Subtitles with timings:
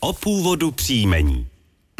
[0.00, 1.46] o původu příjmení.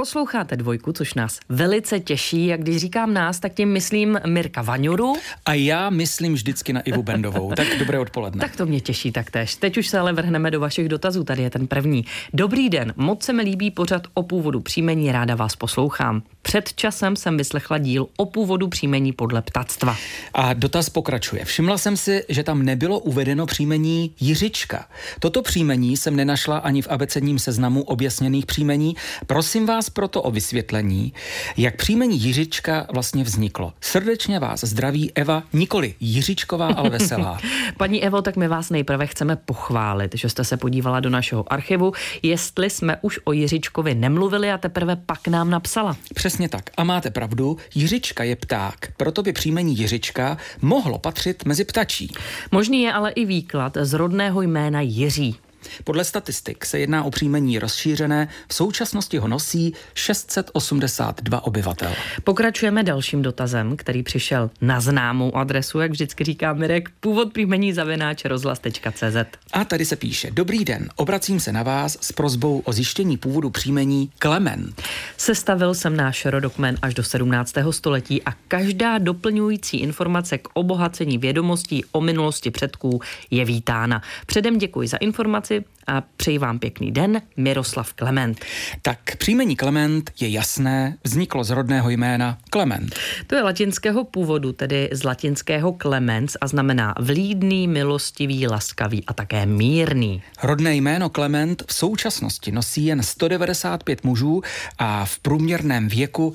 [0.00, 2.52] Posloucháte dvojku, což nás velice těší.
[2.52, 5.12] A když říkám nás, tak tím myslím Mirka Vaňuru.
[5.46, 7.52] A já myslím vždycky na Ivu Bendovou.
[7.52, 8.40] Tak dobré odpoledne.
[8.40, 9.54] Tak to mě těší taktéž.
[9.54, 11.24] Teď už se ale vrhneme do vašich dotazů.
[11.24, 12.04] Tady je ten první.
[12.32, 16.22] Dobrý den, moc se mi líbí pořad o původu příjmení, ráda vás poslouchám.
[16.42, 19.96] Před časem jsem vyslechla díl o původu příjmení podle ptactva.
[20.34, 21.44] A dotaz pokračuje.
[21.44, 24.86] Všimla jsem si, že tam nebylo uvedeno příjmení Jiřička.
[25.20, 28.96] Toto příjmení jsem nenašla ani v abecedním seznamu objasněných příjmení.
[29.26, 31.12] Prosím vás proto o vysvětlení,
[31.56, 33.72] jak příjmení Jiřička vlastně vzniklo.
[33.80, 37.38] Srdečně vás zdraví Eva, nikoli Jiřičková, ale veselá.
[37.76, 41.92] Paní Evo, tak my vás nejprve chceme pochválit, že jste se podívala do našeho archivu,
[42.22, 45.96] jestli jsme už o Jiřičkovi nemluvili a teprve pak nám napsala.
[46.14, 46.70] Přesně tak.
[46.76, 52.12] A máte pravdu, Jiřička je pták, proto by příjmení Jiřička mohlo patřit mezi ptačí.
[52.52, 55.36] Možný je ale i výklad z rodného jména Jiří.
[55.84, 61.92] Podle statistik se jedná o příjmení rozšířené, v současnosti ho nosí 682 obyvatel.
[62.24, 68.24] Pokračujeme dalším dotazem, který přišel na známou adresu, jak vždycky říká Mirek, původ příjmení zavináč
[68.24, 69.16] rozhlas.cz.
[69.52, 73.50] A tady se píše, dobrý den, obracím se na vás s prozbou o zjištění původu
[73.50, 74.82] příjmení Klement.
[75.20, 77.54] Sestavil jsem náš rodokmen až do 17.
[77.70, 84.02] století a každá doplňující informace k obohacení vědomostí o minulosti předků je vítána.
[84.26, 88.44] Předem děkuji za informaci a přeji vám pěkný den, Miroslav Klement.
[88.82, 92.94] Tak příjmení Klement je jasné, vzniklo z rodného jména Klement.
[93.26, 99.46] To je latinského původu, tedy z latinského clemens a znamená vlídný, milostivý, laskavý a také
[99.46, 100.22] mírný.
[100.42, 104.42] Rodné jméno Klement v současnosti nosí jen 195 mužů
[104.78, 106.34] a v průměrném věku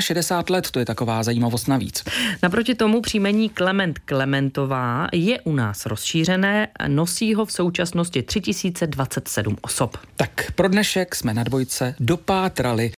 [0.00, 2.04] 61 let, to je taková zajímavost navíc.
[2.42, 8.22] Naproti tomu příjmení Klement Klementová je u nás rozšířené, nosí ho v současnosti
[8.94, 9.96] 3027 osob.
[10.16, 12.90] Tak pro dnešek jsme na dvojce dopátrali